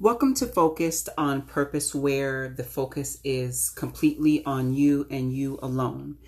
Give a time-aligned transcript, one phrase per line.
[0.00, 6.18] Welcome to Focused on Purpose, where the focus is completely on you and you alone.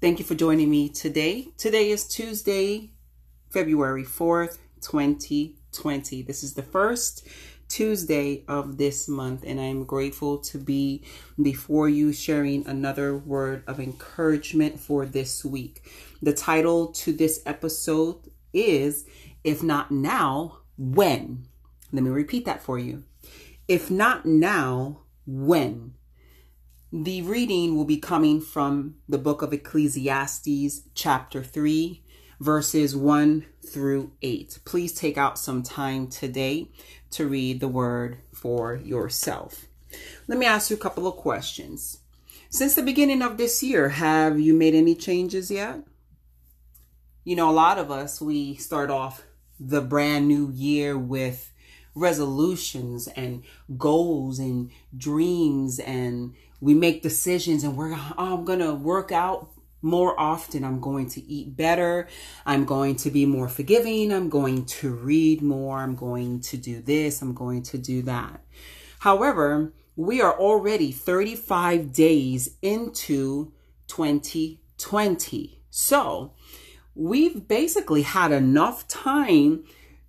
[0.00, 1.48] Thank you for joining me today.
[1.58, 2.92] Today is Tuesday,
[3.50, 6.22] February 4th, 2020.
[6.22, 7.28] This is the first
[7.68, 11.04] Tuesday of this month, and I'm grateful to be
[11.42, 15.86] before you sharing another word of encouragement for this week.
[16.22, 19.04] The title to this episode is
[19.44, 21.48] If Not Now, When?
[21.94, 23.04] Let me repeat that for you.
[23.68, 25.94] If not now, when?
[26.92, 32.02] The reading will be coming from the book of Ecclesiastes, chapter 3,
[32.40, 34.58] verses 1 through 8.
[34.64, 36.68] Please take out some time today
[37.10, 39.66] to read the word for yourself.
[40.26, 42.00] Let me ask you a couple of questions.
[42.50, 45.84] Since the beginning of this year, have you made any changes yet?
[47.22, 49.22] You know, a lot of us, we start off
[49.60, 51.52] the brand new year with
[51.94, 53.42] resolutions and
[53.78, 59.50] goals and dreams and we make decisions and we're oh, I'm going to work out
[59.84, 60.64] more often.
[60.64, 62.08] I'm going to eat better.
[62.46, 64.12] I'm going to be more forgiving.
[64.12, 65.78] I'm going to read more.
[65.78, 67.20] I'm going to do this.
[67.20, 68.40] I'm going to do that.
[69.00, 73.52] However, we are already 35 days into
[73.88, 75.60] 2020.
[75.70, 76.32] So
[76.94, 79.64] we've basically had enough time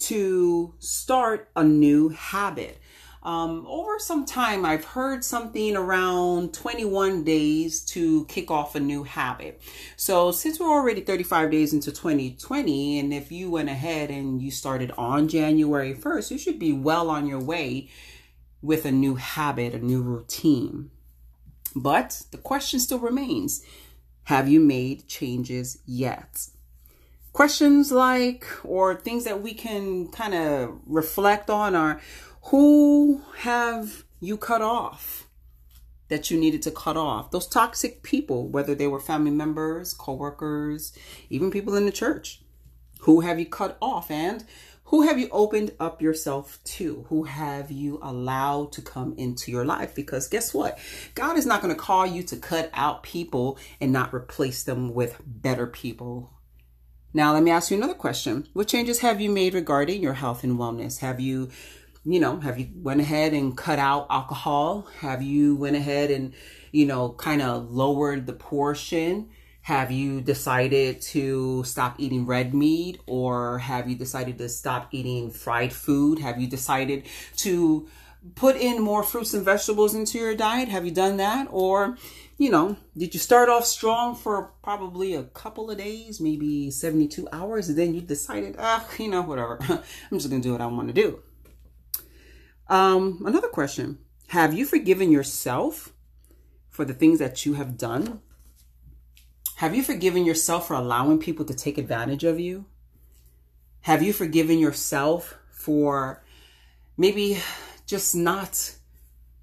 [0.00, 2.78] to start a new habit.
[3.22, 9.02] Um, over some time, I've heard something around 21 days to kick off a new
[9.02, 9.60] habit.
[9.96, 14.50] So, since we're already 35 days into 2020, and if you went ahead and you
[14.50, 17.88] started on January 1st, you should be well on your way
[18.62, 20.90] with a new habit, a new routine.
[21.74, 23.62] But the question still remains
[24.24, 26.48] have you made changes yet?
[27.38, 32.00] Questions like, or things that we can kind of reflect on are
[32.46, 35.28] who have you cut off
[36.08, 37.30] that you needed to cut off?
[37.30, 40.92] Those toxic people, whether they were family members, coworkers,
[41.30, 42.42] even people in the church.
[43.02, 44.10] Who have you cut off?
[44.10, 44.44] And
[44.86, 47.06] who have you opened up yourself to?
[47.08, 49.94] Who have you allowed to come into your life?
[49.94, 50.76] Because guess what?
[51.14, 54.92] God is not going to call you to cut out people and not replace them
[54.92, 56.32] with better people
[57.14, 58.46] now, let me ask you another question.
[58.52, 60.98] What changes have you made regarding your health and wellness?
[60.98, 61.48] Have you,
[62.04, 64.86] you know, have you went ahead and cut out alcohol?
[65.00, 66.34] Have you went ahead and,
[66.70, 69.30] you know, kind of lowered the portion?
[69.62, 75.30] Have you decided to stop eating red meat or have you decided to stop eating
[75.30, 76.18] fried food?
[76.18, 77.04] Have you decided
[77.38, 77.88] to
[78.34, 80.68] put in more fruits and vegetables into your diet?
[80.68, 81.48] Have you done that?
[81.50, 81.96] Or
[82.38, 87.28] you know, did you start off strong for probably a couple of days, maybe 72
[87.32, 89.58] hours, and then you decided, ah, you know, whatever.
[89.68, 91.20] I'm just going to do what I want to do.
[92.68, 93.98] Um, another question
[94.28, 95.92] Have you forgiven yourself
[96.68, 98.20] for the things that you have done?
[99.56, 102.66] Have you forgiven yourself for allowing people to take advantage of you?
[103.80, 106.22] Have you forgiven yourself for
[106.96, 107.38] maybe
[107.86, 108.76] just not,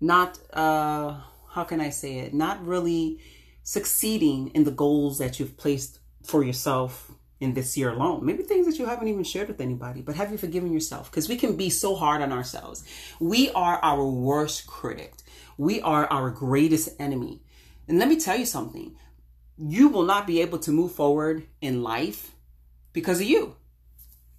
[0.00, 1.20] not, uh,
[1.54, 3.20] how can I say it, not really
[3.62, 8.26] succeeding in the goals that you've placed for yourself in this year alone.
[8.26, 11.10] Maybe things that you haven't even shared with anybody, but have you forgiven yourself?
[11.10, 12.82] Because we can be so hard on ourselves.
[13.20, 15.14] We are our worst critic,
[15.56, 17.42] we are our greatest enemy.
[17.86, 18.96] And let me tell you something
[19.56, 22.34] you will not be able to move forward in life
[22.92, 23.54] because of you.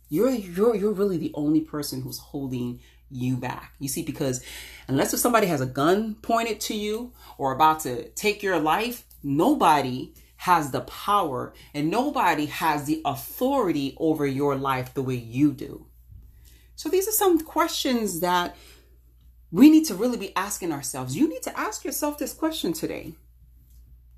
[0.09, 2.81] You're, you're, you're really the only person who's holding
[3.15, 3.73] you back.
[3.79, 4.43] You see, because
[4.87, 9.05] unless if somebody has a gun pointed to you or about to take your life,
[9.23, 15.51] nobody has the power and nobody has the authority over your life the way you
[15.53, 15.87] do.
[16.75, 18.55] So these are some questions that
[19.51, 21.15] we need to really be asking ourselves.
[21.15, 23.13] You need to ask yourself this question today.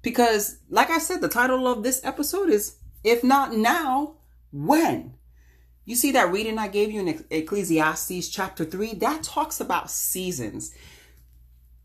[0.01, 4.15] Because, like I said, the title of this episode is If Not Now,
[4.51, 5.16] When?
[5.87, 8.95] You see that reading I gave you in Ecclesiastes chapter 3?
[8.95, 10.75] That talks about seasons.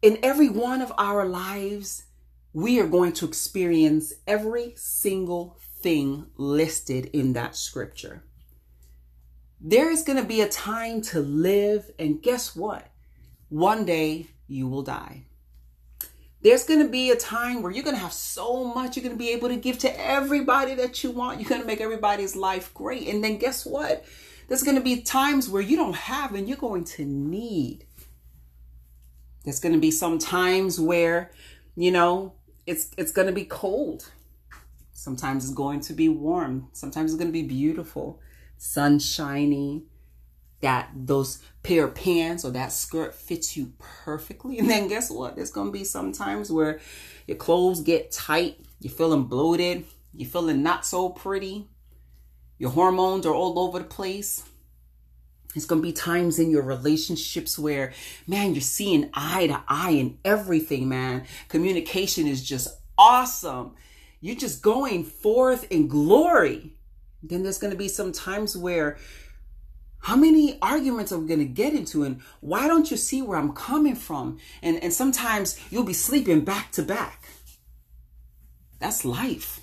[0.03, 2.07] In every one of our lives,
[2.53, 8.25] we are going to experience every single thing listed in that scripture.
[9.61, 12.89] There is going to be a time to live, and guess what?
[13.51, 15.27] One day you will die.
[16.43, 19.15] There's going to be a time where you're going to have so much you're going
[19.15, 21.41] to be able to give to everybody that you want.
[21.41, 23.07] You're going to make everybody's life great.
[23.07, 24.05] And then guess what?
[24.49, 27.87] There's going to be times where you don't have and you're going to need.
[29.45, 31.31] There's going to be some times where,
[31.77, 32.35] you know,
[32.67, 34.11] it's it's going to be cold.
[34.93, 36.69] Sometimes it's going to be warm.
[36.73, 38.21] Sometimes it's going to be beautiful,
[38.59, 39.85] sun shining.
[40.63, 44.59] That those pair of pants or that skirt fits you perfectly.
[44.63, 45.37] And then guess what?
[45.37, 46.81] There's going to be some times where
[47.27, 51.69] your clothes get tight, you're feeling bloated, you're feeling not so pretty,
[52.59, 54.45] your hormones are all over the place.
[55.55, 57.93] It's going to be times in your relationships where,
[58.27, 61.27] man, you're seeing eye to eye in everything, man.
[61.49, 63.75] Communication is just awesome.
[64.21, 66.75] You're just going forth in glory.
[67.23, 68.97] Then there's going to be some times where
[70.03, 72.03] how many arguments are we going to get into?
[72.03, 74.39] And why don't you see where I'm coming from?
[74.61, 77.29] And, and sometimes you'll be sleeping back to back.
[78.81, 79.61] That's life.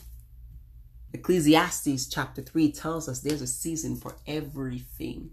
[1.13, 5.31] Ecclesiastes chapter 3 tells us there's a season for everything.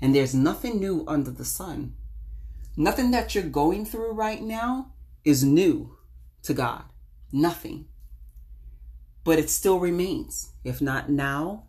[0.00, 1.94] And there's nothing new under the sun.
[2.76, 4.92] Nothing that you're going through right now
[5.24, 5.98] is new
[6.42, 6.82] to God.
[7.30, 7.86] Nothing.
[9.22, 10.52] But it still remains.
[10.64, 11.66] If not now,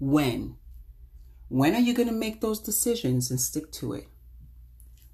[0.00, 0.56] when?
[1.48, 4.08] When are you going to make those decisions and stick to it?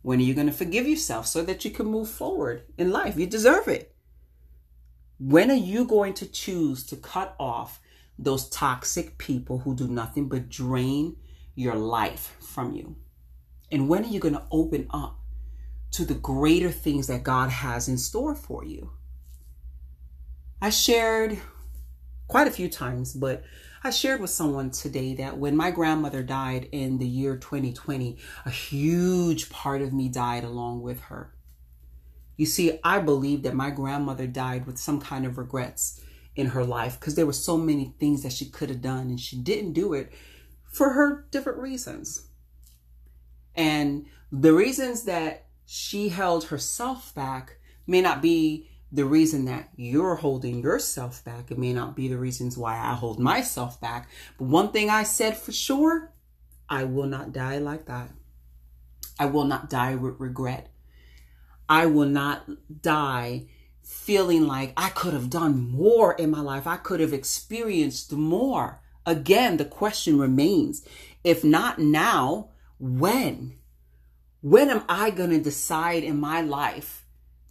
[0.03, 3.17] When are you going to forgive yourself so that you can move forward in life?
[3.17, 3.95] You deserve it.
[5.19, 7.81] When are you going to choose to cut off
[8.19, 11.17] those toxic people who do nothing but drain
[11.55, 12.97] your life from you?
[13.71, 15.19] And when are you going to open up
[15.93, 18.91] to the greater things that God has in store for you?
[20.61, 21.39] I shared
[22.27, 23.45] quite a few times, but
[23.85, 28.51] I shared with someone today that when my grandmother died in the year 2020, a
[28.51, 31.35] huge part of me died along with her.
[32.37, 36.01] You see, I believe that my grandmother died with some kind of regrets
[36.37, 39.19] in her life because there were so many things that she could have done and
[39.19, 40.13] she didn't do it
[40.65, 42.29] for her different reasons.
[43.57, 50.17] And the reasons that she held herself back may not be the reason that you're
[50.17, 51.51] holding yourself back.
[51.51, 54.09] It may not be the reasons why I hold myself back.
[54.39, 56.13] But one thing I said for sure
[56.69, 58.11] I will not die like that.
[59.19, 60.69] I will not die with regret.
[61.69, 62.49] I will not
[62.83, 63.47] die
[63.83, 66.67] feeling like I could have done more in my life.
[66.67, 68.81] I could have experienced more.
[69.07, 70.87] Again, the question remains
[71.25, 73.59] if not now, when?
[74.41, 77.02] When am I going to decide in my life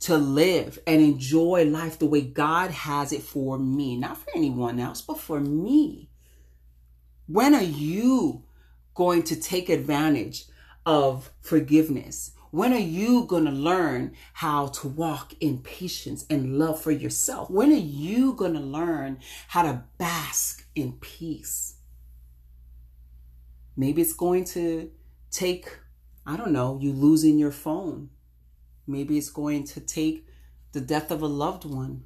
[0.02, 4.80] to live and enjoy life the way God has it for me, not for anyone
[4.80, 6.10] else, but for me.
[7.28, 8.44] When are you
[8.96, 10.46] going to take advantage
[10.86, 12.32] of forgiveness?
[12.50, 17.50] When are you going to learn how to walk in patience and love for yourself?
[17.50, 19.20] When are you going to learn
[19.50, 21.76] how to bask in peace?
[23.78, 24.92] Maybe it's going to
[25.30, 25.78] take,
[26.26, 28.10] I don't know, you losing your phone
[28.92, 30.28] Maybe it's going to take
[30.74, 32.04] the death of a loved one.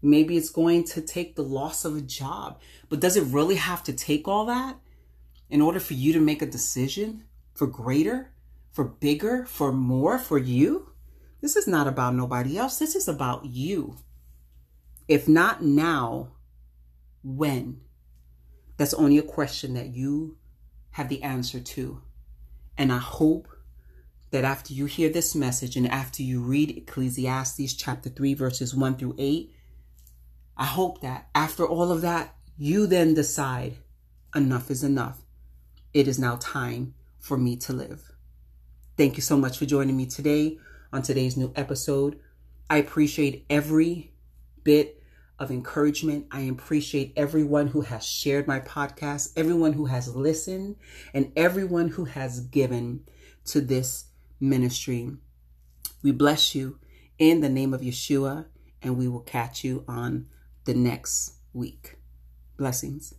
[0.00, 2.60] Maybe it's going to take the loss of a job.
[2.88, 4.78] But does it really have to take all that
[5.50, 7.24] in order for you to make a decision
[7.54, 8.32] for greater,
[8.72, 10.92] for bigger, for more for you?
[11.40, 12.78] This is not about nobody else.
[12.78, 13.96] This is about you.
[15.08, 16.32] If not now,
[17.22, 17.80] when?
[18.76, 20.38] That's only a question that you
[20.92, 22.02] have the answer to.
[22.78, 23.48] And I hope
[24.32, 28.96] that after you hear this message and after you read Ecclesiastes chapter 3, verses 1
[28.96, 29.54] through 8,
[30.56, 33.76] I hope that after all of that, you then decide
[34.34, 35.20] enough is enough.
[35.92, 38.10] It is now time for me to live.
[38.96, 40.58] Thank you so much for joining me today
[40.94, 42.18] on today's new episode.
[42.70, 44.14] I appreciate every
[44.64, 45.02] bit
[45.38, 46.26] of encouragement.
[46.30, 50.76] I appreciate everyone who has shared my podcast, everyone who has listened,
[51.12, 53.04] and everyone who has given
[53.46, 54.06] to this
[54.42, 55.10] ministry.
[56.02, 56.78] We bless you
[57.18, 58.46] in the name of Yeshua,
[58.82, 60.26] and we will catch you on
[60.64, 61.96] the next week.
[62.56, 63.14] Blessings.